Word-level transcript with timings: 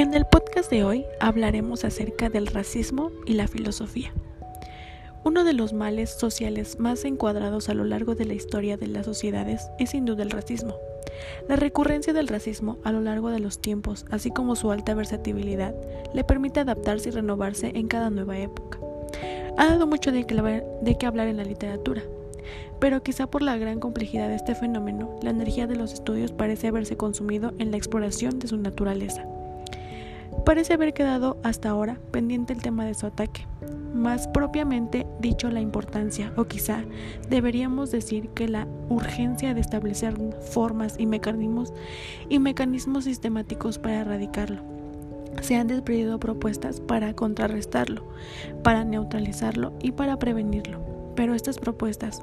En 0.00 0.14
el 0.14 0.24
podcast 0.24 0.70
de 0.70 0.82
hoy 0.82 1.04
hablaremos 1.20 1.84
acerca 1.84 2.30
del 2.30 2.46
racismo 2.46 3.10
y 3.26 3.34
la 3.34 3.48
filosofía. 3.48 4.14
Uno 5.24 5.44
de 5.44 5.52
los 5.52 5.74
males 5.74 6.08
sociales 6.08 6.80
más 6.80 7.04
encuadrados 7.04 7.68
a 7.68 7.74
lo 7.74 7.84
largo 7.84 8.14
de 8.14 8.24
la 8.24 8.32
historia 8.32 8.78
de 8.78 8.86
las 8.86 9.04
sociedades 9.04 9.68
es 9.78 9.90
sin 9.90 10.06
duda 10.06 10.22
el 10.22 10.30
racismo. 10.30 10.74
La 11.50 11.56
recurrencia 11.56 12.14
del 12.14 12.28
racismo 12.28 12.78
a 12.82 12.92
lo 12.92 13.02
largo 13.02 13.28
de 13.28 13.40
los 13.40 13.60
tiempos, 13.60 14.06
así 14.10 14.30
como 14.30 14.56
su 14.56 14.70
alta 14.70 14.94
versatilidad, 14.94 15.74
le 16.14 16.24
permite 16.24 16.60
adaptarse 16.60 17.10
y 17.10 17.12
renovarse 17.12 17.72
en 17.74 17.86
cada 17.86 18.08
nueva 18.08 18.38
época. 18.38 18.78
Ha 19.58 19.66
dado 19.66 19.86
mucho 19.86 20.12
de 20.12 20.24
qué 20.24 21.06
hablar 21.06 21.28
en 21.28 21.36
la 21.36 21.44
literatura, 21.44 22.02
pero 22.78 23.02
quizá 23.02 23.26
por 23.26 23.42
la 23.42 23.58
gran 23.58 23.80
complejidad 23.80 24.28
de 24.28 24.36
este 24.36 24.54
fenómeno, 24.54 25.14
la 25.20 25.28
energía 25.28 25.66
de 25.66 25.76
los 25.76 25.92
estudios 25.92 26.32
parece 26.32 26.68
haberse 26.68 26.96
consumido 26.96 27.52
en 27.58 27.70
la 27.70 27.76
exploración 27.76 28.38
de 28.38 28.48
su 28.48 28.56
naturaleza. 28.56 29.26
Parece 30.50 30.72
haber 30.72 30.92
quedado 30.92 31.38
hasta 31.44 31.70
ahora 31.70 32.00
pendiente 32.10 32.52
el 32.52 32.60
tema 32.60 32.84
de 32.84 32.94
su 32.94 33.06
ataque, 33.06 33.46
más 33.94 34.26
propiamente 34.26 35.06
dicho 35.20 35.48
la 35.48 35.60
importancia, 35.60 36.32
o 36.36 36.46
quizá 36.46 36.82
deberíamos 37.28 37.92
decir 37.92 38.30
que 38.30 38.48
la 38.48 38.66
urgencia 38.88 39.54
de 39.54 39.60
establecer 39.60 40.16
formas 40.50 40.96
y 40.98 41.06
mecanismos 41.06 41.72
y 42.28 42.40
mecanismos 42.40 43.04
sistemáticos 43.04 43.78
para 43.78 44.00
erradicarlo. 44.00 44.60
Se 45.40 45.54
han 45.54 45.68
desprendido 45.68 46.18
propuestas 46.18 46.80
para 46.80 47.14
contrarrestarlo, 47.14 48.08
para 48.64 48.82
neutralizarlo 48.82 49.72
y 49.80 49.92
para 49.92 50.18
prevenirlo. 50.18 50.89
Pero 51.20 51.34
estas 51.34 51.58
propuestas, 51.58 52.22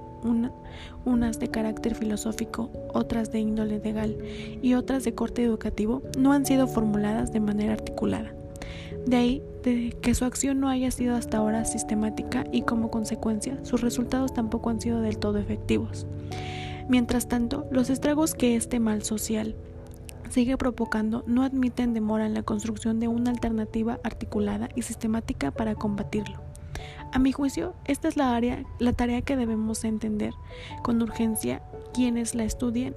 unas 1.05 1.39
de 1.39 1.49
carácter 1.49 1.93
filosófico, 1.93 2.71
otras 2.95 3.31
de 3.31 3.39
índole 3.39 3.77
legal 3.77 4.17
y 4.63 4.73
otras 4.73 5.03
de 5.03 5.13
corte 5.13 5.43
educativo, 5.43 6.01
no 6.17 6.33
han 6.33 6.47
sido 6.47 6.65
formuladas 6.65 7.31
de 7.31 7.39
manera 7.39 7.73
articulada. 7.73 8.33
De 9.05 9.15
ahí 9.15 9.43
que 10.01 10.15
su 10.15 10.25
acción 10.25 10.59
no 10.59 10.67
haya 10.67 10.89
sido 10.89 11.15
hasta 11.15 11.37
ahora 11.37 11.63
sistemática 11.65 12.45
y 12.51 12.63
como 12.63 12.89
consecuencia 12.89 13.63
sus 13.63 13.81
resultados 13.81 14.33
tampoco 14.33 14.71
han 14.71 14.81
sido 14.81 14.99
del 14.99 15.19
todo 15.19 15.37
efectivos. 15.37 16.07
Mientras 16.89 17.27
tanto, 17.27 17.67
los 17.69 17.91
estragos 17.91 18.33
que 18.33 18.55
este 18.55 18.79
mal 18.79 19.03
social 19.03 19.53
sigue 20.31 20.57
provocando 20.57 21.23
no 21.27 21.43
admiten 21.43 21.93
demora 21.93 22.25
en 22.25 22.33
la 22.33 22.41
construcción 22.41 22.99
de 22.99 23.09
una 23.09 23.29
alternativa 23.29 23.99
articulada 24.03 24.69
y 24.75 24.81
sistemática 24.81 25.51
para 25.51 25.75
combatirlo. 25.75 26.46
A 27.11 27.19
mi 27.19 27.31
juicio, 27.31 27.73
esta 27.85 28.07
es 28.07 28.17
la 28.17 28.35
área, 28.35 28.63
la 28.79 28.93
tarea 28.93 29.21
que 29.21 29.35
debemos 29.35 29.83
entender 29.83 30.33
con 30.83 31.01
urgencia 31.01 31.61
quienes 31.93 32.35
la 32.35 32.43
estudien. 32.43 32.95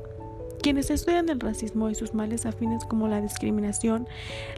Quienes 0.62 0.90
estudian 0.90 1.30
el 1.30 1.40
racismo 1.40 1.88
y 1.88 1.94
sus 1.94 2.12
males 2.12 2.44
afines 2.44 2.84
como 2.84 3.08
la 3.08 3.22
discriminación, 3.22 4.06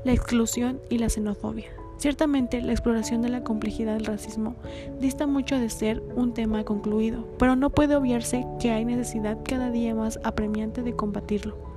la 0.05 0.13
exclusión 0.13 0.81
y 0.91 0.99
la 0.99 1.09
xenofobia. 1.09 1.67
Ciertamente, 1.97 2.61
la 2.61 2.73
exploración 2.73 3.23
de 3.23 3.29
la 3.29 3.45
complejidad 3.45 3.95
del 3.95 4.07
racismo 4.07 4.57
dista 5.01 5.29
mucho 5.29 5.57
de 5.57 5.71
ser 5.71 6.03
un 6.17 6.35
tema 6.35 6.65
concluido, 6.65 7.29
pero 7.39 7.55
no 7.55 7.71
puede 7.71 7.95
obviarse 7.95 8.45
que 8.59 8.73
hay 8.73 8.85
necesidad 8.85 9.39
cada 9.45 9.71
día 9.71 9.95
más 9.95 10.19
apremiante 10.25 10.83
de 10.83 10.97
combatirlo. 10.97 11.72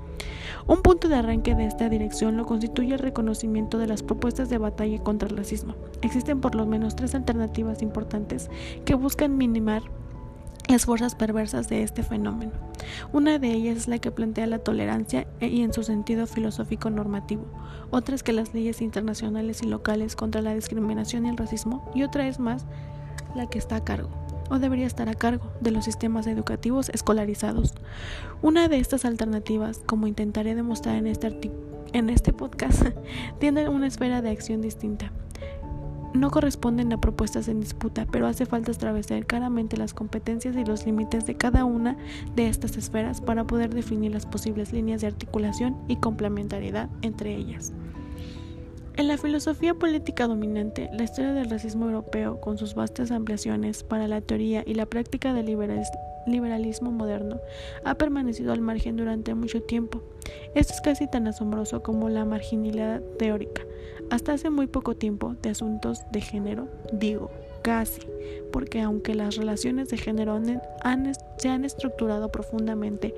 Un 0.67 0.81
punto 0.81 1.07
de 1.07 1.15
arranque 1.15 1.53
de 1.53 1.67
esta 1.67 1.89
dirección 1.89 2.37
lo 2.37 2.45
constituye 2.45 2.93
el 2.93 2.99
reconocimiento 2.99 3.77
de 3.77 3.85
las 3.85 4.01
propuestas 4.01 4.49
de 4.49 4.57
batalla 4.57 4.97
contra 4.97 5.29
el 5.29 5.37
racismo. 5.37 5.75
Existen 6.01 6.41
por 6.41 6.55
lo 6.55 6.65
menos 6.65 6.95
tres 6.95 7.13
alternativas 7.13 7.83
importantes 7.83 8.49
que 8.83 8.95
buscan 8.95 9.37
minimar 9.37 9.83
las 10.67 10.85
fuerzas 10.85 11.13
perversas 11.13 11.69
de 11.69 11.83
este 11.83 12.01
fenómeno. 12.01 12.53
Una 13.13 13.37
de 13.37 13.51
ellas 13.51 13.77
es 13.77 13.87
la 13.87 13.99
que 13.99 14.09
plantea 14.09 14.47
la 14.47 14.57
tolerancia 14.57 15.27
e, 15.39 15.49
y 15.49 15.61
en 15.61 15.71
su 15.71 15.83
sentido 15.83 16.25
filosófico 16.25 16.89
normativo, 16.89 17.45
otra 17.91 18.15
es 18.15 18.23
que 18.23 18.33
las 18.33 18.55
leyes 18.55 18.81
internacionales 18.81 19.61
y 19.61 19.67
locales 19.67 20.15
contra 20.15 20.41
la 20.41 20.55
discriminación 20.55 21.27
y 21.27 21.29
el 21.29 21.37
racismo, 21.37 21.87
y 21.93 22.01
otra 22.01 22.27
es 22.27 22.39
más 22.39 22.65
la 23.35 23.47
que 23.47 23.59
está 23.59 23.75
a 23.75 23.83
cargo 23.83 24.24
o 24.49 24.59
debería 24.59 24.87
estar 24.87 25.09
a 25.09 25.15
cargo 25.15 25.51
de 25.61 25.71
los 25.71 25.85
sistemas 25.85 26.27
educativos 26.27 26.89
escolarizados. 26.89 27.73
Una 28.41 28.67
de 28.67 28.79
estas 28.79 29.05
alternativas, 29.05 29.81
como 29.85 30.07
intentaré 30.07 30.55
demostrar 30.55 30.95
en 30.95 31.07
este, 31.07 31.51
este 31.93 32.33
podcast, 32.33 32.83
tiene 33.39 33.69
una 33.69 33.87
esfera 33.87 34.21
de 34.21 34.29
acción 34.29 34.61
distinta. 34.61 35.11
No 36.13 36.31
corresponden 36.31 36.93
a 36.93 37.01
propuestas 37.01 37.49
en 37.49 37.59
disputa, 37.59 38.07
pero 38.09 38.27
hace 38.27 38.45
falta 38.45 38.71
atravesar 38.71 39.25
claramente 39.25 39.75
las 39.75 39.93
competencias 39.93 40.55
y 40.55 40.63
los 40.63 40.85
límites 40.85 41.25
de 41.25 41.35
cada 41.35 41.65
una 41.65 41.97
de 42.37 42.47
estas 42.47 42.77
esferas 42.77 43.19
para 43.19 43.43
poder 43.43 43.73
definir 43.73 44.13
las 44.13 44.25
posibles 44.25 44.71
líneas 44.71 45.01
de 45.01 45.07
articulación 45.07 45.75
y 45.89 45.97
complementariedad 45.97 46.89
entre 47.01 47.35
ellas. 47.35 47.73
En 48.97 49.09
la 49.09 49.17
filosofía 49.17 49.73
política 49.73 50.25
dominante, 50.25 50.89
la 50.93 51.03
historia 51.03 51.33
del 51.33 51.49
racismo 51.49 51.85
europeo, 51.87 52.39
con 52.39 52.57
sus 52.57 52.75
vastas 52.75 53.11
ampliaciones 53.11 53.83
para 53.83 54.07
la 54.07 54.21
teoría 54.21 54.63
y 54.65 54.73
la 54.73 54.85
práctica 54.85 55.33
del 55.33 55.47
liberalismo 56.25 56.91
moderno, 56.91 57.41
ha 57.83 57.95
permanecido 57.95 58.53
al 58.53 58.61
margen 58.61 58.95
durante 58.95 59.35
mucho 59.35 59.61
tiempo. 59.61 60.01
Esto 60.53 60.73
es 60.73 60.79
casi 60.79 61.09
tan 61.09 61.27
asombroso 61.27 61.83
como 61.83 62.07
la 62.07 62.23
marginalidad 62.23 63.01
teórica. 63.19 63.63
Hasta 64.09 64.31
hace 64.31 64.49
muy 64.49 64.67
poco 64.67 64.95
tiempo, 64.95 65.35
de 65.41 65.49
asuntos 65.49 66.03
de 66.11 66.21
género, 66.21 66.69
digo, 66.93 67.31
casi, 67.65 68.01
porque 68.51 68.79
aunque 68.79 69.15
las 69.15 69.37
relaciones 69.37 69.89
de 69.89 69.97
género 69.97 70.39
se 71.37 71.49
han 71.49 71.65
estructurado 71.65 72.29
profundamente, 72.29 73.15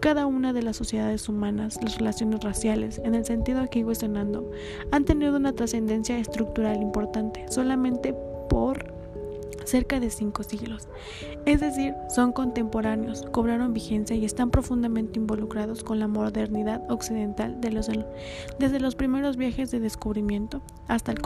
cada 0.00 0.24
una 0.24 0.54
de 0.54 0.62
las 0.62 0.78
sociedades 0.78 1.28
humanas, 1.28 1.78
las 1.82 1.98
relaciones 1.98 2.40
raciales, 2.40 3.02
en 3.04 3.14
el 3.14 3.26
sentido 3.26 3.60
aquí 3.60 3.82
cuestionando, 3.82 4.50
han 4.92 5.04
tenido 5.04 5.36
una 5.36 5.52
trascendencia 5.52 6.16
estructural 6.16 6.80
importante, 6.80 7.44
solamente 7.50 8.14
por 8.48 9.01
cerca 9.64 10.00
de 10.00 10.10
cinco 10.10 10.42
siglos. 10.42 10.88
Es 11.46 11.60
decir, 11.60 11.94
son 12.08 12.32
contemporáneos, 12.32 13.22
cobraron 13.32 13.72
vigencia 13.72 14.16
y 14.16 14.24
están 14.24 14.50
profundamente 14.50 15.18
involucrados 15.18 15.84
con 15.84 15.98
la 15.98 16.08
modernidad 16.08 16.82
occidental 16.90 17.60
desde 17.60 18.80
los 18.80 18.94
primeros 18.94 19.36
viajes 19.36 19.70
de 19.70 19.80
descubrimiento 19.80 20.62
hasta 20.88 21.12
el 21.12 21.18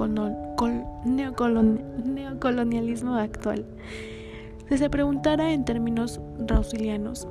neocolonialismo 1.05 3.15
actual. 3.15 3.65
Si 4.69 4.79
se 4.79 4.91
preguntara 4.91 5.53
en 5.53 5.65
términos 5.65 6.21
rausilianos, 6.39 7.29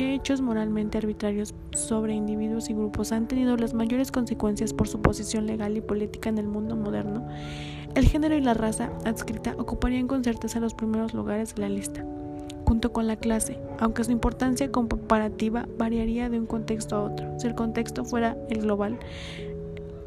¿qué 0.00 0.14
hechos 0.14 0.40
moralmente 0.40 0.96
arbitrarios 0.96 1.54
sobre 1.72 2.14
individuos 2.14 2.70
y 2.70 2.72
grupos 2.72 3.12
han 3.12 3.28
tenido 3.28 3.58
las 3.58 3.74
mayores 3.74 4.10
consecuencias 4.10 4.72
por 4.72 4.88
su 4.88 5.02
posición 5.02 5.44
legal 5.44 5.76
y 5.76 5.82
política 5.82 6.30
en 6.30 6.38
el 6.38 6.48
mundo 6.48 6.74
moderno? 6.74 7.28
El 7.94 8.06
género 8.06 8.34
y 8.34 8.40
la 8.40 8.54
raza 8.54 8.90
adscrita 9.04 9.54
ocuparían 9.58 10.08
con 10.08 10.24
certeza 10.24 10.58
los 10.58 10.72
primeros 10.72 11.12
lugares 11.12 11.54
de 11.54 11.60
la 11.60 11.68
lista, 11.68 12.02
junto 12.64 12.94
con 12.94 13.06
la 13.06 13.16
clase, 13.16 13.58
aunque 13.78 14.02
su 14.02 14.10
importancia 14.10 14.72
comparativa 14.72 15.68
variaría 15.76 16.30
de 16.30 16.38
un 16.38 16.46
contexto 16.46 16.96
a 16.96 17.02
otro. 17.02 17.38
Si 17.38 17.46
el 17.46 17.54
contexto 17.54 18.02
fuera 18.06 18.38
el 18.48 18.62
global 18.62 18.98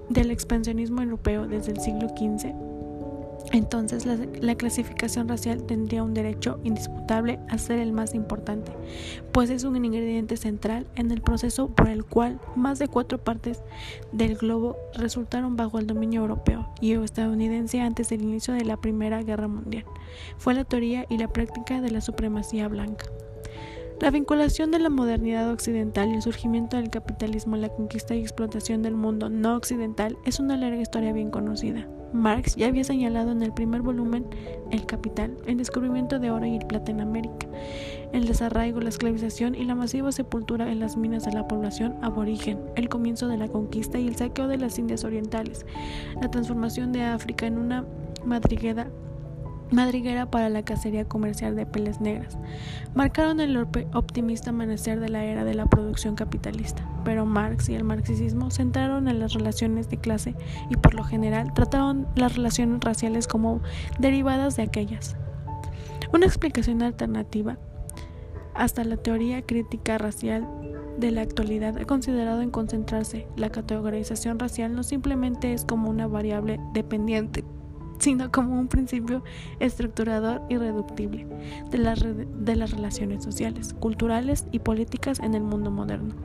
del 0.10 0.31
expansionismo 0.31 1.04
europeo 1.04 1.46
desde 1.46 1.72
el 1.72 1.80
siglo 1.80 2.10
XV, 2.10 2.73
entonces 3.52 4.06
la, 4.06 4.56
clasificación 4.56 5.28
racial 5.28 5.64
tendría 5.64 6.04
un 6.04 6.14
derecho 6.14 6.59
indisputable 6.64 7.40
a 7.50 7.58
ser 7.58 7.80
el 7.80 7.92
más 7.92 8.16
importante, 8.16 8.72
pues 9.31 9.50
es 9.50 9.64
un 9.64 9.76
ingrediente 9.76 10.38
central 10.38 10.88
en 10.96 11.12
el 11.12 11.22
proceso 11.22 11.68
por 11.68 11.90
el 11.90 12.06
cual 12.06 12.40
más 12.56 12.80
de 12.80 12.88
cuatro 12.88 13.18
partes 13.18 13.62
del 14.12 14.36
globo 14.36 14.78
resultaron 14.96 15.58
bajo 15.58 15.80
el 15.80 15.88
dominio 15.88 16.22
europeo 16.22 16.70
y 16.80 16.94
estadounidense 16.94 17.81
antes 17.81 18.09
del 18.09 18.22
inicio 18.22 18.54
de 18.54 18.66
la 18.66 18.78
Primera 18.78 19.22
Guerra 19.24 19.48
Mundial. 19.48 19.86
Fue 20.38 20.54
la 20.54 20.64
teoría 20.64 21.06
y 21.10 21.18
la 21.18 21.28
práctica 21.28 21.81
de 21.81 21.92
la 21.92 22.02
supremacía 22.02 22.68
blanca. 22.68 23.06
La 24.00 24.12
vinculación 24.12 24.72
de 24.72 24.80
la 24.80 24.90
modernidad 24.90 25.51
occidental 25.51 26.10
y 26.10 26.16
el 26.16 26.22
surgimiento 26.22 26.78
del 26.78 26.90
capitalismo, 26.90 27.56
la 27.56 27.69
conquista 27.69 28.16
y 28.16 28.22
explotación 28.22 28.81
del 28.81 28.95
mundo 28.95 29.30
no 29.30 29.56
occidental 29.56 30.18
es 30.25 30.40
una 30.40 30.57
larga 30.57 30.81
historia 30.81 31.13
bien 31.13 31.30
conocida. 31.30 31.88
Marx 32.13 32.56
ya 32.56 32.68
había 32.68 32.83
señalado 32.83 33.31
en 33.31 33.42
el 33.42 33.54
primer 33.54 33.81
volumen 33.81 34.25
El 34.71 34.86
Capital, 34.86 35.38
el 35.45 35.57
descubrimiento 35.57 36.19
de 36.19 36.31
oro 36.31 36.45
y 36.45 36.60
plata 36.60 36.92
en 36.92 37.01
América, 37.01 37.48
el 38.12 38.25
desarraigo, 38.25 38.80
la 38.80 38.89
esclavización 38.89 39.56
y 39.56 39.65
la 39.65 39.75
masiva 39.75 40.12
sepultura 40.12 40.71
en 40.71 40.80
las 40.80 40.95
minas 40.95 41.25
de 41.25 41.33
la 41.33 41.48
población 41.48 41.95
aborigen, 42.01 42.60
el 42.75 42.89
comienzo 42.89 43.27
de 43.27 43.38
la 43.38 43.48
conquista 43.48 44.00
y 44.00 44.07
el 44.07 44.15
saqueo 44.15 44.48
de 44.48 44.57
las 44.57 44.77
Indias 44.77 45.04
Orientales, 45.04 45.65
la 46.21 46.30
transformación 46.30 46.92
de 46.92 47.04
África 47.04 47.48
en 47.48 47.57
una 47.57 47.86
madriguera 48.24 48.89
madriguera 49.74 50.25
para 50.25 50.50
la 50.50 50.64
cacería 50.64 51.06
comercial 51.06 51.56
de 51.56 51.66
peles 51.66 52.00
negras, 52.00 52.38
marcaron 52.94 53.40
el 53.40 53.58
optimista 53.58 54.52
amanecer 54.52 55.00
de 55.00 55.10
la 55.10 55.25
era 55.25 55.44
de 55.44 55.54
la 55.54 55.66
producción 55.66 56.16
capitalista, 56.16 56.88
pero 57.04 57.25
Marx 57.25 57.70
y 57.70 57.75
el 57.75 57.84
marxismo 57.84 58.52
centraron 58.52 59.08
en 59.08 59.20
las 59.20 59.34
relaciones 59.34 59.90
de 59.90 59.98
clase 59.98 60.36
y 60.70 60.78
por 60.78 60.94
lo 60.94 61.04
general 61.04 61.54
trataron 61.54 62.08
las 62.16 62.36
relaciones 62.36 62.80
raciales 62.81 63.28
como 63.28 63.62
derivadas 64.00 64.56
de 64.56 64.64
aquellas. 64.64 65.16
Una 66.14 66.26
explicación 66.26 66.81
alternativa 66.84 67.58
hasta 68.54 68.84
la 68.84 68.98
teoría 68.98 69.42
crítica 69.42 69.98
racial 69.98 70.48
de 70.98 71.10
la 71.10 71.22
actualidad 71.22 71.78
ha 71.80 71.86
considerado 71.86 72.42
en 72.42 72.52
concentrarse 72.52 73.28
la 73.36 73.50
categorización 73.50 74.38
racial 74.38 74.76
no 74.76 74.84
simplemente 74.84 75.54
es 75.54 75.66
como 75.66 75.90
una 75.90 76.06
variable 76.06 76.60
dependiente 76.74 77.44
sino 78.00 78.31
como 78.31 78.60
un 78.60 78.68
principio 78.68 79.24
estructurador 79.60 80.42
irreductible 80.50 81.25
de 81.72 81.78
las, 81.78 82.04
de 82.04 82.56
las 82.56 82.72
relaciones 82.72 83.24
sociales, 83.24 83.74
culturales 83.80 84.45
y 84.51 84.60
políticas 84.60 85.19
en 85.19 85.36
el 85.36 85.44
mundo 85.44 85.72
moderno. 85.72 86.16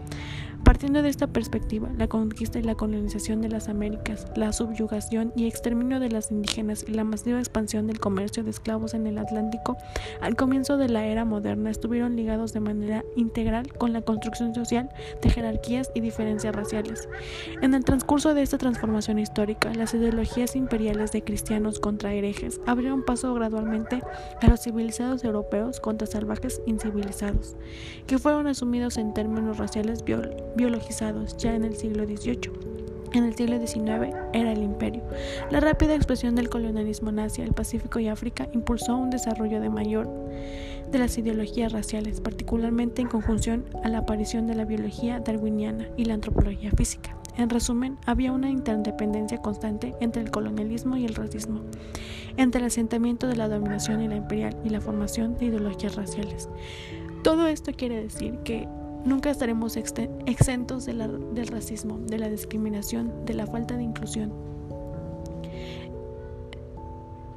Partiendo 0.64 1.02
de 1.02 1.08
esta 1.08 1.26
perspectiva, 1.26 1.88
la 1.96 2.08
conquista 2.08 2.58
y 2.58 2.62
la 2.62 2.74
colonización 2.74 3.40
de 3.40 3.48
las 3.48 3.68
Américas, 3.68 4.26
la 4.36 4.52
subyugación 4.52 5.32
y 5.34 5.46
exterminio 5.46 5.98
de 5.98 6.10
las 6.10 6.30
indígenas 6.30 6.84
y 6.86 6.92
la 6.92 7.04
masiva 7.04 7.38
expansión 7.38 7.86
del 7.86 8.00
comercio 8.00 8.44
de 8.44 8.50
esclavos 8.50 8.92
en 8.92 9.06
el 9.06 9.18
Atlántico 9.18 9.76
al 10.20 10.36
comienzo 10.36 10.76
de 10.76 10.88
la 10.88 11.06
era 11.06 11.24
moderna 11.24 11.70
estuvieron 11.70 12.16
ligados 12.16 12.52
de 12.52 12.60
manera 12.60 13.04
integral 13.16 13.72
con 13.72 13.92
la 13.92 14.02
construcción 14.02 14.54
social 14.54 14.90
de 15.22 15.30
jerarquías 15.30 15.90
y 15.94 16.00
diferencias 16.00 16.54
raciales. 16.54 17.08
En 17.62 17.74
el 17.74 17.84
transcurso 17.84 18.34
de 18.34 18.42
esta 18.42 18.58
transformación 18.58 19.18
histórica, 19.18 19.72
las 19.72 19.94
ideologías 19.94 20.54
imperiales 20.54 21.12
de 21.12 21.24
cristianos 21.24 21.80
contra 21.80 22.12
herejes 22.12 22.60
abrieron 22.66 23.04
paso 23.04 23.32
gradualmente 23.32 24.02
a 24.42 24.46
los 24.48 24.60
civilizados 24.60 25.24
europeos 25.24 25.80
contra 25.80 26.06
salvajes 26.06 26.60
incivilizados, 26.66 27.56
que 28.06 28.18
fueron 28.18 28.46
asumidos 28.46 28.98
en 28.98 29.14
términos 29.14 29.56
raciales 29.56 30.04
biológicos 30.04 30.57
biologizados 30.58 31.36
ya 31.38 31.54
en 31.54 31.64
el 31.64 31.76
siglo 31.76 32.04
XVIII. 32.04 32.50
En 33.14 33.24
el 33.24 33.34
siglo 33.34 33.58
XIX 33.58 34.14
era 34.34 34.52
el 34.52 34.62
imperio. 34.62 35.02
La 35.50 35.60
rápida 35.60 35.94
expresión 35.94 36.34
del 36.34 36.50
colonialismo 36.50 37.10
nazi 37.10 37.40
al 37.40 37.54
Pacífico 37.54 37.98
y 38.00 38.08
África 38.08 38.48
impulsó 38.52 38.96
un 38.96 39.08
desarrollo 39.08 39.60
de 39.62 39.70
mayor 39.70 40.06
de 40.90 40.98
las 40.98 41.16
ideologías 41.16 41.72
raciales, 41.72 42.20
particularmente 42.20 43.00
en 43.00 43.08
conjunción 43.08 43.64
a 43.82 43.88
la 43.88 43.98
aparición 43.98 44.46
de 44.46 44.56
la 44.56 44.64
biología 44.64 45.20
darwiniana 45.20 45.88
y 45.96 46.04
la 46.04 46.14
antropología 46.14 46.70
física. 46.72 47.16
En 47.38 47.50
resumen, 47.50 47.96
había 48.04 48.32
una 48.32 48.50
interdependencia 48.50 49.38
constante 49.38 49.94
entre 50.00 50.22
el 50.22 50.30
colonialismo 50.30 50.96
y 50.96 51.04
el 51.04 51.14
racismo, 51.14 51.60
entre 52.36 52.60
el 52.60 52.66
asentamiento 52.66 53.26
de 53.26 53.36
la 53.36 53.48
dominación 53.48 54.02
y 54.02 54.08
la 54.08 54.16
imperial 54.16 54.56
y 54.64 54.70
la 54.70 54.80
formación 54.80 55.36
de 55.38 55.46
ideologías 55.46 55.94
raciales. 55.94 56.48
Todo 57.22 57.46
esto 57.46 57.72
quiere 57.72 58.02
decir 58.02 58.38
que 58.44 58.68
Nunca 59.04 59.30
estaremos 59.30 59.76
exentos 59.76 60.86
del 60.86 61.46
racismo, 61.48 61.98
de 61.98 62.18
la 62.18 62.28
discriminación, 62.28 63.24
de 63.24 63.34
la 63.34 63.46
falta 63.46 63.76
de 63.76 63.82
inclusión. 63.82 64.32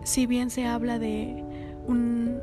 Si 0.03 0.25
bien 0.25 0.49
se 0.49 0.65
habla 0.65 0.99
de 0.99 1.43
un, 1.87 2.39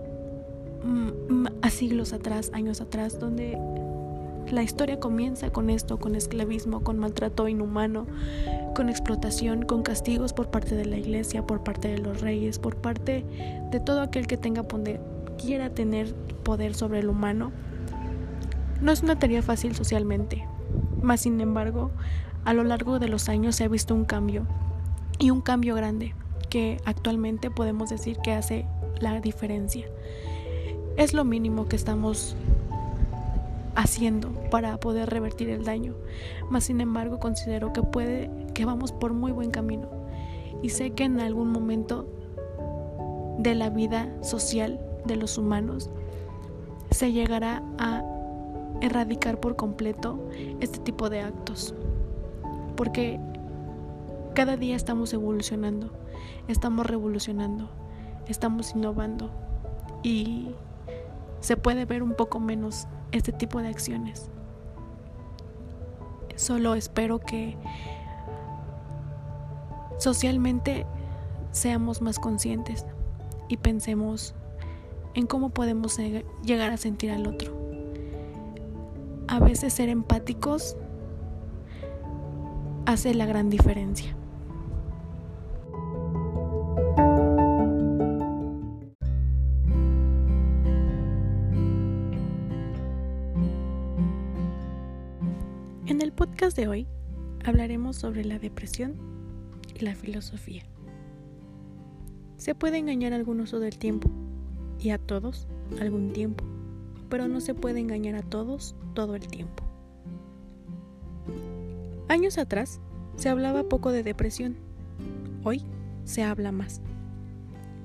a 1.63 1.71
siglos 1.71 2.13
atrás, 2.13 2.51
años 2.55 2.81
atrás, 2.81 3.19
donde 3.19 3.59
la 4.51 4.63
historia 4.63 4.99
comienza 4.99 5.51
con 5.51 5.69
esto, 5.69 5.99
con 5.99 6.15
esclavismo, 6.15 6.83
con 6.83 6.99
maltrato 6.99 7.49
inhumano, 7.49 8.07
con 8.75 8.89
explotación, 8.89 9.65
con 9.65 9.83
castigos 9.83 10.33
por 10.33 10.51
parte 10.51 10.75
de 10.75 10.87
la 10.87 10.97
iglesia, 10.97 11.47
por 11.47 11.63
parte 11.63 11.89
de 11.89 11.99
los 11.99 12.21
reyes, 12.21 12.59
por 12.59 12.77
parte 12.77 13.25
de 13.71 13.81
todo 13.81 14.01
aquel 14.01 14.27
que 14.27 14.37
tenga 14.37 14.65
quiera 15.37 15.71
tener 15.71 16.15
poder 16.45 16.75
sobre 16.75 17.01
el 17.01 17.09
humano 17.09 17.53
no 18.81 18.93
es 18.93 19.03
una 19.03 19.19
tarea 19.19 19.43
fácil 19.43 19.75
socialmente, 19.75 20.47
mas 21.03 21.23
sin 21.23 21.41
embargo, 21.41 21.91
a 22.45 22.53
lo 22.53 22.65
largo 22.65 22.99
de 22.99 23.09
los 23.09 23.29
años 23.29 23.57
se 23.57 23.65
ha 23.65 23.69
visto 23.69 23.95
un 23.95 24.05
cambio, 24.05 24.47
y 25.19 25.31
un 25.31 25.41
cambio 25.41 25.75
grande, 25.75 26.15
que 26.49 26.81
actualmente 26.85 27.51
podemos 27.51 27.91
decir 27.91 28.19
que 28.19 28.33
hace 28.33 28.67
la 29.01 29.21
diferencia. 29.21 29.87
Es 30.97 31.13
lo 31.13 31.25
mínimo 31.25 31.69
que 31.69 31.77
estamos 31.77 32.37
haciendo 33.75 34.31
para 34.51 34.79
poder 34.79 35.09
revertir 35.11 35.51
el 35.51 35.65
daño, 35.65 35.95
mas 36.51 36.65
sin 36.65 36.81
embargo 36.81 37.19
considero 37.19 37.73
que 37.73 37.83
puede 37.83 38.31
que 38.55 38.65
vamos 38.65 38.93
por 38.93 39.13
muy 39.13 39.31
buen 39.31 39.53
camino 39.53 39.89
y 40.63 40.71
sé 40.71 40.91
que 40.91 41.05
en 41.05 41.21
algún 41.21 41.53
momento 41.53 42.09
de 43.39 43.55
la 43.55 43.71
vida 43.71 44.13
social 44.23 44.81
de 45.05 45.15
los 45.15 45.39
humanos 45.39 45.91
se 46.91 47.13
llegará 47.13 47.63
a 47.79 48.03
erradicar 48.81 49.41
por 49.41 49.57
completo 49.57 50.19
este 50.61 50.79
tipo 50.79 51.11
de 51.11 51.21
actos. 51.21 51.75
Porque 52.77 53.21
cada 54.35 54.57
día 54.57 54.77
estamos 54.77 55.13
evolucionando, 55.13 55.91
estamos 56.47 56.87
revolucionando, 56.87 57.69
estamos 58.29 58.75
innovando 58.75 59.31
y 60.03 60.55
se 61.41 61.57
puede 61.57 61.85
ver 61.85 62.03
un 62.03 62.15
poco 62.15 62.41
menos 62.41 62.87
este 63.13 63.33
tipo 63.33 63.61
de 63.61 63.69
acciones. 63.69 64.31
Solo 66.37 66.75
espero 66.75 67.19
que 67.19 67.57
socialmente 69.99 70.87
seamos 71.51 72.01
más 72.01 72.21
conscientes 72.21 72.87
y 73.49 73.57
pensemos 73.57 74.35
en 75.15 75.27
cómo 75.27 75.51
podemos 75.51 75.99
llegar 76.45 76.71
a 76.71 76.77
sentir 76.77 77.11
al 77.11 77.27
otro 77.27 77.68
a 79.29 79.39
veces 79.39 79.75
ser 79.75 79.91
empáticos 79.91 80.77
hace 82.87 83.15
la 83.15 83.27
gran 83.27 83.51
diferencia. 83.51 84.17
En 95.87 96.01
el 96.01 96.13
podcast 96.13 96.57
de 96.57 96.69
hoy 96.69 96.87
hablaremos 97.45 97.97
sobre 97.97 98.25
la 98.25 98.39
depresión 98.39 98.95
y 99.75 99.85
la 99.85 99.95
filosofía. 99.95 100.63
Se 102.39 102.55
puede 102.55 102.79
engañar 102.79 103.13
a 103.13 103.17
algunos 103.17 103.51
todo 103.51 103.65
el 103.65 103.79
tiempo 103.79 104.09
y 104.81 104.91
a 104.91 104.99
todos 104.99 105.47
algún 105.81 106.13
tiempo 106.13 106.48
pero 107.09 107.29
no 107.29 107.41
se 107.41 107.55
puede 107.55 107.81
engañar 107.81 108.15
a 108.15 108.23
todos 108.23 108.75
todo 108.95 109.15
el 109.15 109.27
tiempo. 109.27 109.65
Años 112.09 112.39
atrás 112.39 112.81
se 113.17 113.29
hablaba 113.29 113.65
poco 113.65 113.93
de 113.93 114.03
depresión, 114.03 114.57
hoy 115.45 115.63
se 116.05 116.23
habla 116.23 116.53
más. 116.53 116.81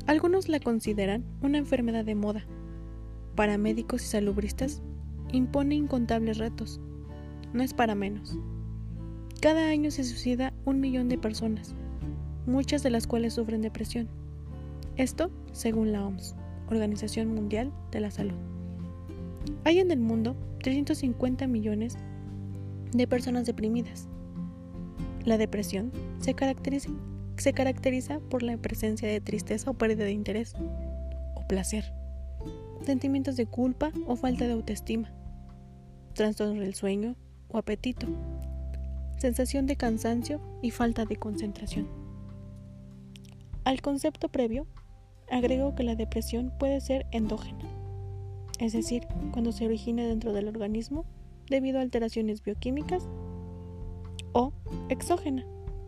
Algunos 0.06 0.50
la 0.50 0.60
consideran 0.60 1.24
una 1.42 1.58
enfermedad 1.58 2.06
de 2.06 2.16
moda. 2.16 2.46
Para 3.36 3.58
médicos 3.58 4.04
y 4.04 4.08
salubristas 4.08 4.82
impone 5.32 5.76
incontables 5.76 6.38
retos. 6.38 6.80
No 7.54 7.64
es 7.64 7.74
para 7.74 7.96
menos. 7.96 8.38
Cada 9.42 9.70
año 9.70 9.92
se 9.92 10.04
suicida 10.04 10.54
un 10.66 10.80
millón 10.80 11.10
de 11.10 11.18
personas, 11.18 11.74
muchas 12.46 12.84
de 12.84 12.90
las 12.90 13.08
cuales 13.08 13.34
sufren 13.34 13.62
depresión. 13.62 14.08
Esto 14.96 15.32
según 15.52 15.92
la 15.92 16.06
OMS, 16.06 16.36
Organización 16.70 17.34
Mundial 17.34 17.72
de 17.92 18.00
la 18.00 18.12
Salud. 18.12 18.53
Hay 19.66 19.80
en 19.80 19.92
el 19.92 20.00
mundo 20.00 20.36
350 20.60 21.48
millones 21.48 21.98
de 22.92 23.08
personas 23.08 23.46
deprimidas. 23.46 24.08
La 25.26 25.38
depresión 25.38 25.92
se 26.20 26.34
caracteriza, 26.34 26.90
se 27.38 27.54
caracteriza 27.54 28.20
por 28.20 28.44
la 28.44 28.58
presencia 28.58 29.08
de 29.08 29.22
tristeza 29.22 29.72
o 29.72 29.74
pérdida 29.74 30.06
de 30.06 30.12
interés 30.12 30.54
o 31.36 31.48
placer, 31.48 31.94
sentimientos 32.86 33.36
de 33.36 33.46
culpa 33.46 33.92
o 34.06 34.16
falta 34.16 34.46
de 34.46 34.54
autoestima, 34.54 35.12
trastorno 36.14 36.62
del 36.62 36.76
sueño 36.76 37.16
o 37.48 37.58
apetito, 37.58 38.08
sensación 39.18 39.66
de 39.66 39.78
cansancio 39.78 40.42
y 40.62 40.72
falta 40.72 41.06
de 41.06 41.16
concentración. 41.16 41.88
Al 43.64 43.82
concepto 43.82 44.28
previo, 44.30 44.68
agrego 45.32 45.74
que 45.74 45.84
la 45.84 45.96
depresión 45.96 46.52
puede 46.60 46.82
ser 46.82 47.06
endógena 47.12 47.73
es 48.64 48.72
decir, 48.72 49.06
cuando 49.34 49.52
se 49.52 49.66
origina 49.66 50.08
dentro 50.08 50.32
del 50.32 50.48
organismo 50.48 51.04
debido 51.50 51.80
a 51.80 51.82
alteraciones 51.82 52.42
bioquímicas, 52.42 53.10
o 54.32 54.54
exógena, 54.88 55.46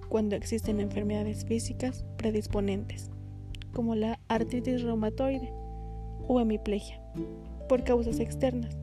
cuando 0.10 0.36
existen 0.36 0.82
enfermedades 0.82 1.46
físicas 1.46 2.04
predisponentes, 2.18 3.12
como 3.72 3.96
la 3.96 4.20
artritis 4.28 4.84
reumatoide 4.84 5.54
o 6.28 6.42
hemiplegia, 6.42 7.02
por 7.70 7.86
causas 7.86 8.20
externas, 8.20 8.78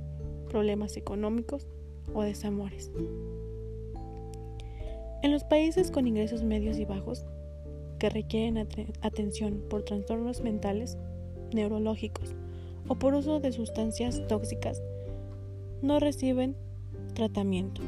problemas 0.48 0.96
económicos 0.96 1.68
o 2.14 2.22
desamores. 2.22 2.90
En 5.22 5.32
los 5.32 5.44
países 5.44 5.90
con 5.90 6.06
ingresos 6.06 6.42
medios 6.42 6.78
y 6.78 6.86
bajos, 6.86 7.26
que 7.98 8.08
requieren 8.08 8.56
atención 9.02 9.62
por 9.68 9.82
trastornos 9.82 10.40
mentales, 10.40 10.96
neurológicos 11.52 12.34
o 12.88 12.94
por 12.96 13.14
uso 13.14 13.40
de 13.40 13.52
sustancias 13.52 14.26
tóxicas 14.28 14.82
no 15.82 15.98
reciben 15.98 16.56
tratamiento. 17.14 17.82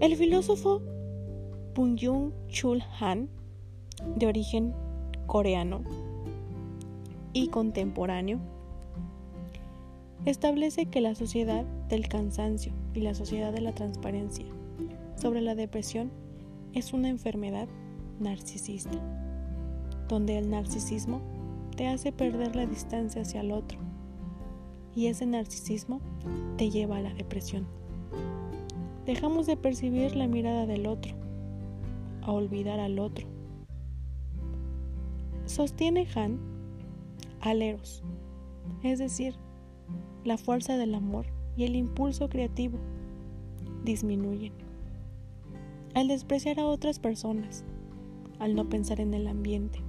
El 0.00 0.16
filósofo 0.16 0.80
Bungyung 1.74 2.32
Chul 2.48 2.82
Han, 3.00 3.28
de 4.16 4.26
origen 4.26 4.74
coreano 5.26 5.82
y 7.32 7.48
contemporáneo, 7.48 8.38
establece 10.24 10.86
que 10.86 11.00
la 11.00 11.14
sociedad 11.14 11.64
del 11.88 12.08
cansancio 12.08 12.72
y 12.94 13.00
la 13.00 13.14
sociedad 13.14 13.52
de 13.52 13.60
la 13.60 13.74
transparencia 13.74 14.46
sobre 15.16 15.40
la 15.40 15.54
depresión 15.54 16.10
es 16.74 16.92
una 16.92 17.08
enfermedad 17.08 17.68
narcisista, 18.20 18.98
donde 20.08 20.38
el 20.38 20.50
narcisismo 20.50 21.20
te 21.80 21.88
hace 21.88 22.12
perder 22.12 22.56
la 22.56 22.66
distancia 22.66 23.22
hacia 23.22 23.40
el 23.40 23.52
otro 23.52 23.78
y 24.94 25.06
ese 25.06 25.24
narcisismo 25.24 26.02
te 26.58 26.68
lleva 26.68 26.98
a 26.98 27.00
la 27.00 27.14
depresión. 27.14 27.66
Dejamos 29.06 29.46
de 29.46 29.56
percibir 29.56 30.14
la 30.14 30.26
mirada 30.26 30.66
del 30.66 30.86
otro, 30.86 31.14
a 32.20 32.32
olvidar 32.32 32.80
al 32.80 32.98
otro. 32.98 33.26
Sostiene 35.46 36.06
Han 36.14 36.38
aleros, 37.40 38.02
es 38.82 38.98
decir, 38.98 39.36
la 40.22 40.36
fuerza 40.36 40.76
del 40.76 40.94
amor 40.94 41.24
y 41.56 41.64
el 41.64 41.76
impulso 41.76 42.28
creativo 42.28 42.78
disminuyen. 43.86 44.52
Al 45.94 46.08
despreciar 46.08 46.60
a 46.60 46.66
otras 46.66 46.98
personas, 46.98 47.64
al 48.38 48.54
no 48.54 48.68
pensar 48.68 49.00
en 49.00 49.14
el 49.14 49.26
ambiente, 49.26 49.80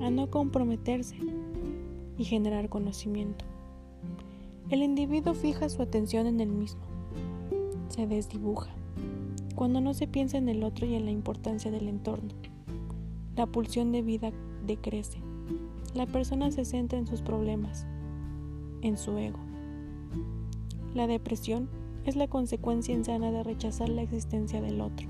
a 0.00 0.10
no 0.10 0.30
comprometerse 0.30 1.16
y 2.18 2.24
generar 2.24 2.68
conocimiento. 2.68 3.44
El 4.70 4.82
individuo 4.82 5.34
fija 5.34 5.68
su 5.68 5.82
atención 5.82 6.26
en 6.26 6.40
el 6.40 6.50
mismo, 6.50 6.82
se 7.88 8.06
desdibuja, 8.06 8.70
cuando 9.54 9.80
no 9.80 9.94
se 9.94 10.06
piensa 10.06 10.38
en 10.38 10.48
el 10.48 10.62
otro 10.62 10.86
y 10.86 10.94
en 10.94 11.04
la 11.04 11.10
importancia 11.10 11.70
del 11.70 11.88
entorno. 11.88 12.30
La 13.36 13.46
pulsión 13.46 13.90
de 13.90 14.02
vida 14.02 14.32
decrece, 14.66 15.18
la 15.94 16.06
persona 16.06 16.50
se 16.50 16.64
centra 16.64 16.98
en 16.98 17.06
sus 17.06 17.20
problemas, 17.20 17.86
en 18.82 18.96
su 18.96 19.18
ego. 19.18 19.38
La 20.94 21.06
depresión 21.06 21.68
es 22.04 22.16
la 22.16 22.28
consecuencia 22.28 22.94
insana 22.94 23.30
de 23.32 23.42
rechazar 23.42 23.88
la 23.88 24.02
existencia 24.02 24.60
del 24.60 24.80
otro, 24.80 25.08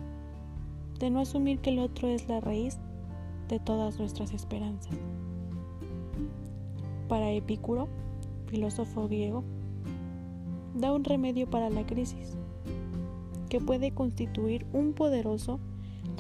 de 0.98 1.10
no 1.10 1.20
asumir 1.20 1.58
que 1.58 1.70
el 1.70 1.78
otro 1.78 2.08
es 2.08 2.28
la 2.28 2.40
raíz 2.40 2.78
de 3.50 3.58
todas 3.58 3.98
nuestras 3.98 4.32
esperanzas. 4.32 4.96
Para 7.08 7.32
Epicuro, 7.32 7.88
filósofo 8.46 9.08
griego, 9.08 9.42
da 10.74 10.92
un 10.92 11.04
remedio 11.04 11.50
para 11.50 11.68
la 11.68 11.84
crisis, 11.84 12.36
que 13.48 13.60
puede 13.60 13.90
constituir 13.90 14.64
un 14.72 14.92
poderoso 14.92 15.58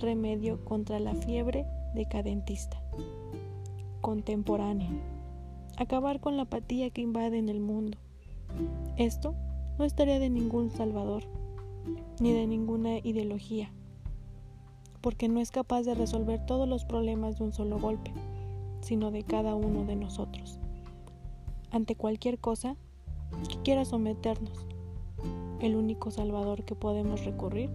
remedio 0.00 0.64
contra 0.64 0.98
la 0.98 1.14
fiebre 1.14 1.64
decadentista, 1.94 2.82
contemporánea, 4.00 4.90
acabar 5.76 6.20
con 6.20 6.36
la 6.36 6.42
apatía 6.42 6.90
que 6.90 7.02
invade 7.02 7.38
en 7.38 7.48
el 7.48 7.60
mundo. 7.60 7.96
Esto 8.96 9.36
no 9.78 9.84
es 9.84 9.94
tarea 9.94 10.18
de 10.18 10.30
ningún 10.30 10.70
salvador, 10.70 11.22
ni 12.20 12.32
de 12.32 12.48
ninguna 12.48 12.98
ideología, 12.98 13.72
porque 15.00 15.28
no 15.28 15.40
es 15.40 15.50
capaz 15.50 15.82
de 15.82 15.94
resolver 15.94 16.44
todos 16.46 16.68
los 16.68 16.84
problemas 16.84 17.38
de 17.38 17.44
un 17.44 17.52
solo 17.52 17.78
golpe, 17.78 18.12
sino 18.80 19.10
de 19.10 19.22
cada 19.22 19.54
uno 19.54 19.84
de 19.84 19.96
nosotros. 19.96 20.58
Ante 21.70 21.94
cualquier 21.94 22.38
cosa 22.38 22.76
que 23.48 23.56
quiera 23.62 23.84
someternos, 23.84 24.66
el 25.60 25.76
único 25.76 26.10
salvador 26.10 26.64
que 26.64 26.74
podemos 26.74 27.24
recurrir 27.24 27.70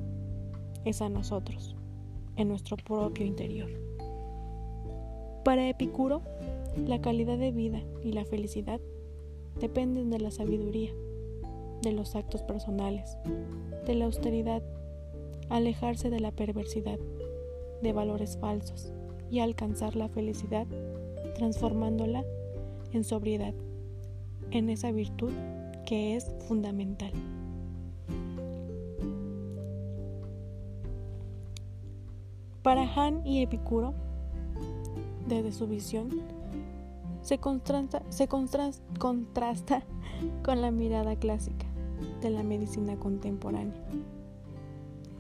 es 0.84 1.01
a 1.01 1.10
nosotros, 1.10 1.75
en 2.36 2.48
nuestro 2.48 2.77
propio 2.77 3.25
interior. 3.25 3.70
Para 5.44 5.70
Epicuro, 5.70 6.22
la 6.88 7.00
calidad 7.01 7.38
de 7.38 7.51
vida 7.51 7.82
y 8.03 8.12
la 8.12 8.25
felicidad 8.25 8.79
dependen 9.60 10.10
de 10.10 10.20
la 10.20 10.32
sabiduría 10.32 10.91
de 11.82 11.91
los 11.91 12.15
actos 12.15 12.41
personales, 12.41 13.17
de 13.86 13.96
la 13.96 14.05
austeridad, 14.05 14.63
alejarse 15.50 16.10
de 16.10 16.20
la 16.20 16.32
perversidad, 16.32 17.00
de 17.82 17.94
valores 17.94 18.38
falsos 18.38 18.92
y 19.30 19.40
alcanzar 19.40 19.96
la 19.96 20.10
felicidad 20.10 20.68
transformándola 21.36 22.24
en 22.92 23.04
sobriedad, 23.04 23.54
en 24.52 24.70
esa 24.70 24.92
virtud 24.92 25.32
que 25.86 26.16
es 26.16 26.32
fundamental. 26.48 27.12
Para 32.66 32.92
Han 32.96 33.25
y 33.28 33.44
Epicuro, 33.44 33.94
desde 35.28 35.52
su 35.52 35.68
visión, 35.68 36.10
se 37.22 37.38
contrasta, 37.38 38.02
con 40.44 40.62
la 40.62 40.72
mirada 40.72 41.16
clásica 41.16 41.68
de 42.22 42.32
la 42.32 42.42
medicina 42.42 42.98
contemporánea, 42.98 43.75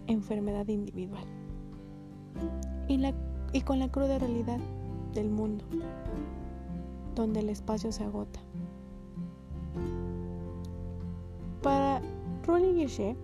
enfermedad 0.07 0.67
individual, 0.67 1.25
y, 2.87 3.61
con 3.61 3.79
la 3.79 3.89
cruda 3.89 4.19
realidad 4.19 4.59
del 5.13 5.29
mundo, 5.29 5.65
donde 7.15 7.39
el 7.39 7.49
espacio 7.49 7.91
se 7.91 8.03
agota. 8.03 8.39
Para 11.61 12.01
Rolly 12.45 12.73
Guichet, 12.73 13.17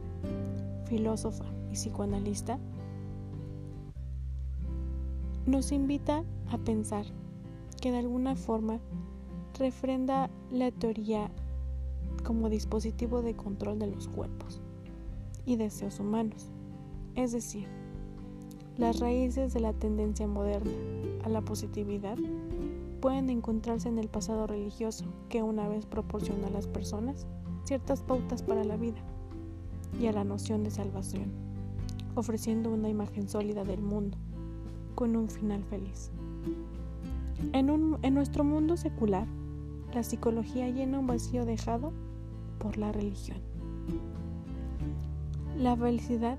filósofa 0.85 1.45
y 1.69 1.73
psicoanalista, 1.73 2.57
nos 5.45 5.71
invita 5.71 6.23
a 6.51 6.57
pensar 6.57 7.05
que 7.81 7.91
de 7.91 7.97
alguna 7.97 8.35
forma 8.35 8.79
refrenda 9.57 10.29
la 10.51 10.71
teoría 10.71 11.29
como 12.23 12.49
dispositivo 12.49 13.21
de 13.21 13.35
control 13.35 13.79
de 13.79 13.87
los 13.87 14.07
cuerpos 14.07 14.61
y 15.45 15.55
deseos 15.55 15.99
humanos. 15.99 16.50
Es 17.15 17.33
decir, 17.33 17.67
las 18.77 18.99
raíces 18.99 19.53
de 19.53 19.59
la 19.59 19.73
tendencia 19.73 20.27
moderna 20.27 20.71
a 21.25 21.29
la 21.29 21.41
positividad 21.41 22.17
pueden 23.01 23.29
encontrarse 23.29 23.89
en 23.89 23.97
el 23.97 24.07
pasado 24.07 24.47
religioso 24.47 25.05
que 25.27 25.43
una 25.43 25.67
vez 25.67 25.85
proporciona 25.85 26.47
a 26.47 26.51
las 26.51 26.67
personas 26.67 27.27
ciertas 27.63 28.01
pautas 28.01 28.43
para 28.43 28.63
la 28.63 28.77
vida 28.77 29.01
y 29.99 30.07
a 30.07 30.13
la 30.13 30.23
noción 30.23 30.63
de 30.63 30.71
salvación, 30.71 31.31
ofreciendo 32.15 32.71
una 32.71 32.89
imagen 32.89 33.27
sólida 33.27 33.63
del 33.63 33.81
mundo 33.81 34.17
con 34.95 35.15
un 35.15 35.29
final 35.29 35.63
feliz. 35.65 36.11
En, 37.53 37.97
en 38.01 38.13
nuestro 38.13 38.43
mundo 38.43 38.77
secular, 38.77 39.27
la 39.93 40.03
psicología 40.03 40.69
llena 40.69 40.99
un 40.99 41.07
vacío 41.07 41.45
dejado 41.45 41.91
por 42.59 42.77
la 42.77 42.91
religión. 42.91 43.39
La 45.57 45.75
felicidad 45.75 46.37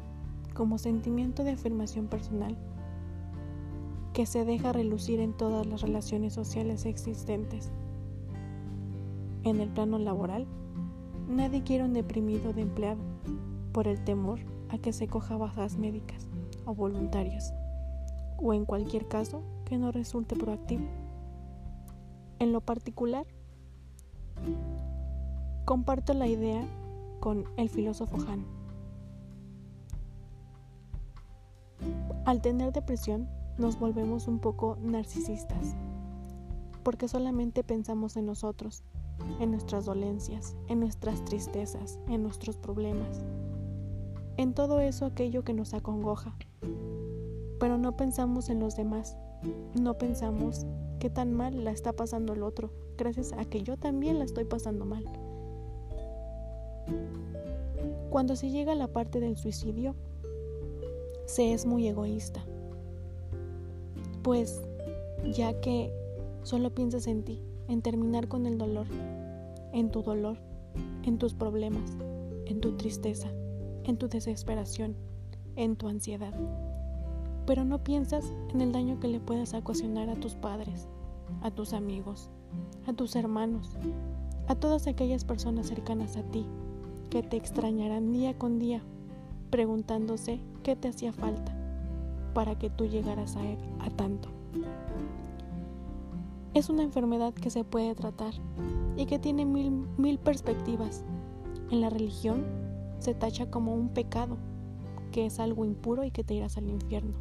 como 0.53 0.79
sentimiento 0.79 1.45
de 1.45 1.53
afirmación 1.53 2.07
personal 2.09 2.57
que 4.13 4.27
se 4.27 4.45
deja 4.45 4.73
relucir 4.73 5.21
en 5.21 5.33
todas 5.33 5.67
las 5.67 5.81
relaciones 5.81 6.35
sociales 6.35 6.85
existentes. 6.85 7.71
En 9.43 9.61
el 9.61 9.71
plano 9.71 9.99
laboral, 9.99 10.47
nadie 11.29 11.63
quiere 11.63 11.85
un 11.85 11.95
deprimido 11.95 12.53
de 12.53 12.63
empleado 12.63 13.03
por 13.73 13.89
el 13.89 14.05
temor 14.05 14.41
a 14.69 14.79
que 14.79 14.93
se 14.93 15.09
coja 15.09 15.37
bajas 15.37 15.79
médicas 15.79 16.29
o 16.67 16.75
voluntarias, 16.75 17.55
o 18.39 18.53
en 18.53 18.67
cualquier 18.67 19.09
caso 19.09 19.43
que 19.65 19.79
no 19.79 19.93
resulte 19.93 20.37
proactivo. 20.37 20.85
En 22.39 22.53
lo 22.53 22.61
particular, 22.61 23.27
Comparto 25.65 26.13
la 26.13 26.27
idea 26.27 26.67
con 27.21 27.45
el 27.57 27.69
filósofo 27.69 28.17
Han. 28.29 28.62
Al 32.25 32.41
tener 32.41 32.73
depresión 32.73 33.29
nos 33.59 33.79
volvemos 33.79 34.29
un 34.29 34.39
poco 34.39 34.79
narcisistas, 34.81 35.75
porque 36.83 37.09
solamente 37.09 37.65
pensamos 37.65 38.17
en 38.17 38.27
nosotros, 38.27 38.83
en 39.41 39.51
nuestras 39.51 39.85
dolencias, 39.85 40.57
en 40.69 40.81
nuestras 40.81 41.25
tristezas, 41.25 41.99
en 42.09 42.23
nuestros 42.23 42.57
problemas, 42.57 43.23
en 44.37 44.55
todo 44.55 44.81
eso 44.81 45.07
aquello 45.07 45.45
que 45.45 45.53
nos 45.53 45.75
acongoja. 45.75 46.37
Pero 47.61 47.79
no 47.79 47.97
pensamos 47.97 48.49
en 48.49 48.61
los 48.61 48.77
demás, 48.77 49.17
no 49.81 49.99
pensamos 49.99 50.67
qué 50.99 51.11
tan 51.11 51.33
mal 51.33 51.65
la 51.65 51.71
está 51.71 51.93
pasando 51.93 52.33
el 52.33 52.43
otro, 52.43 52.73
gracias 52.97 53.33
a 53.33 53.45
que 53.45 53.63
yo 53.63 53.77
también 53.77 54.19
la 54.19 54.25
estoy 54.25 54.45
pasando 54.45 54.85
mal. 54.85 55.05
Cuando 58.11 58.37
se 58.37 58.51
llega 58.51 58.73
a 58.73 58.77
la 58.77 58.89
parte 58.89 59.21
del 59.21 59.37
suicidio, 59.37 59.95
se 61.33 61.55
es 61.55 61.65
muy 61.65 61.89
egoísta. 61.89 62.45
Pues 64.23 64.61
ya 65.33 65.59
que 65.63 65.91
solo 66.43 66.75
piensas 66.75 67.07
en 67.07 67.23
ti, 67.23 67.41
en 67.69 67.81
terminar 67.81 68.29
con 68.29 68.45
el 68.45 68.59
dolor, 68.59 68.87
en 69.73 69.91
tu 69.91 70.03
dolor, 70.03 70.37
en 71.05 71.17
tus 71.17 71.33
problemas, 71.33 71.97
en 72.45 72.61
tu 72.61 72.77
tristeza, 72.77 73.29
en 73.85 73.97
tu 73.97 74.09
desesperación, 74.09 74.95
en 75.57 75.77
tu 75.77 75.89
ansiedad. 75.89 76.35
Pero 77.47 77.65
no 77.65 77.83
piensas 77.83 78.31
en 78.53 78.61
el 78.61 78.73
daño 78.73 79.01
que 79.01 79.09
le 79.09 79.19
puedas 79.19 79.55
ocasionar 79.55 80.11
a 80.11 80.17
tus 80.17 80.35
padres, 80.35 80.87
a 81.41 81.51
tus 81.51 81.73
amigos, 81.73 82.29
a 82.87 82.93
tus 82.93 83.17
hermanos, 83.17 83.79
a 84.49 84.55
todas 84.55 84.87
aquellas 84.87 85.25
personas 85.25 85.69
cercanas 85.69 86.19
a 86.19 86.25
ti 86.25 86.45
que 87.09 87.23
te 87.23 87.39
extrañarán 87.39 88.13
día 88.13 88.37
con 88.37 88.59
día, 88.59 88.83
preguntándose 89.49 90.41
qué 90.63 90.77
te 90.77 90.89
hacía 90.89 91.13
falta 91.13 91.55
para 92.35 92.59
que 92.59 92.71
tú 92.71 92.87
llegaras 92.87 93.37
a, 93.37 93.41
a 93.85 93.91
tanto. 93.91 94.29
Es 96.55 96.69
una 96.69 96.83
enfermedad 96.83 97.33
que 97.33 97.51
se 97.51 97.65
puede 97.65 97.95
tratar 97.95 98.35
y 98.97 99.07
que 99.07 99.19
tiene 99.19 99.45
mil, 99.45 99.87
mil 99.97 100.19
perspectivas. 100.19 101.05
En 101.71 101.81
la 101.81 101.91
religión 101.91 102.45
se 102.99 103.15
tacha 103.15 103.51
como 103.51 103.75
un 103.75 103.89
pecado, 103.89 104.37
que 105.11 105.27
es 105.27 105.41
algo 105.41 105.65
impuro 105.65 106.05
y 106.05 106.11
que 106.11 106.25
te 106.25 106.35
irás 106.35 106.57
al 106.57 106.69
infierno. 106.69 107.15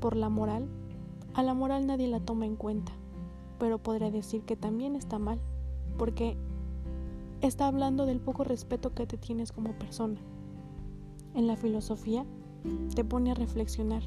Por 0.00 0.16
la 0.16 0.28
moral, 0.28 0.68
a 1.34 1.42
la 1.42 1.54
moral 1.54 1.86
nadie 1.86 2.08
la 2.08 2.20
toma 2.20 2.46
en 2.46 2.56
cuenta, 2.56 2.92
pero 3.58 3.78
podría 3.78 4.10
decir 4.10 4.42
que 4.42 4.56
también 4.56 4.96
está 4.96 5.18
mal, 5.18 5.40
porque 5.98 6.36
está 7.40 7.66
hablando 7.66 8.06
del 8.06 8.20
poco 8.20 8.44
respeto 8.44 8.94
que 8.94 9.06
te 9.06 9.18
tienes 9.18 9.52
como 9.52 9.72
persona. 9.72 10.20
En 11.34 11.46
la 11.46 11.56
filosofía 11.56 12.24
te 12.94 13.04
pone 13.04 13.30
a 13.30 13.34
reflexionar 13.34 14.02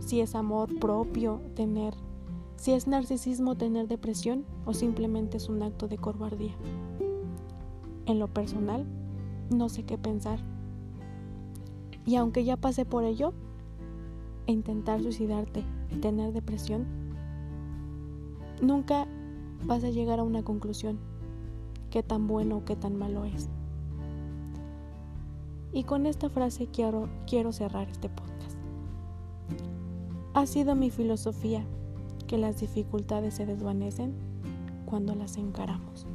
si 0.00 0.20
es 0.20 0.34
amor 0.34 0.78
propio 0.78 1.40
tener 1.54 1.94
si 2.58 2.72
es 2.72 2.88
narcisismo 2.88 3.54
tener 3.54 3.86
depresión 3.86 4.44
o 4.64 4.74
simplemente 4.74 5.36
es 5.36 5.48
un 5.48 5.62
acto 5.62 5.86
de 5.86 5.96
cobardía. 5.96 6.56
En 8.06 8.18
lo 8.18 8.26
personal, 8.26 8.84
no 9.48 9.68
sé 9.68 9.84
qué 9.84 9.96
pensar. 9.96 10.40
Y 12.04 12.16
aunque 12.16 12.44
ya 12.44 12.56
pasé 12.56 12.84
por 12.84 13.04
ello, 13.04 13.32
intentar 14.46 15.00
suicidarte 15.02 15.62
y 15.90 15.96
tener 15.96 16.32
depresión, 16.32 16.84
nunca 18.60 19.06
vas 19.64 19.84
a 19.84 19.90
llegar 19.90 20.18
a 20.18 20.24
una 20.24 20.42
conclusión, 20.42 20.98
qué 21.90 22.02
tan 22.02 22.26
bueno 22.26 22.56
o 22.56 22.64
qué 22.64 22.74
tan 22.74 22.96
malo 22.96 23.24
es. 23.24 23.48
Y 25.72 25.84
con 25.84 26.06
esta 26.06 26.30
frase 26.30 26.66
quiero, 26.66 27.08
quiero 27.26 27.52
cerrar 27.52 27.88
este 27.88 28.08
podcast. 28.08 28.56
Ha 30.34 30.46
sido 30.46 30.74
mi 30.74 30.90
filosofía 30.90 31.64
que 32.26 32.38
las 32.38 32.60
dificultades 32.60 33.34
se 33.34 33.46
desvanecen 33.46 34.14
cuando 34.86 35.14
las 35.14 35.36
encaramos. 35.36 36.06